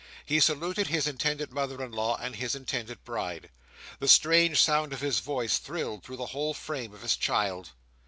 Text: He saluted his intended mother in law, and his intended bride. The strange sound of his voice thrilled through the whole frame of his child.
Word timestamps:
He 0.25 0.39
saluted 0.39 0.87
his 0.87 1.05
intended 1.05 1.51
mother 1.53 1.79
in 1.83 1.91
law, 1.91 2.17
and 2.17 2.35
his 2.35 2.55
intended 2.55 3.03
bride. 3.05 3.51
The 3.99 4.07
strange 4.07 4.59
sound 4.59 4.93
of 4.93 5.01
his 5.01 5.19
voice 5.19 5.59
thrilled 5.59 6.03
through 6.03 6.17
the 6.17 6.25
whole 6.33 6.55
frame 6.55 6.91
of 6.91 7.03
his 7.03 7.15
child. 7.15 7.69